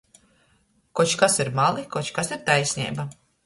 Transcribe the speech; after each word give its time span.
Koč 1.01 1.13
kas 1.23 1.37
ir 1.45 1.53
mali, 1.61 1.87
koč 1.99 2.13
kas 2.19 2.35
ir 2.37 2.45
taisneiba. 2.51 3.11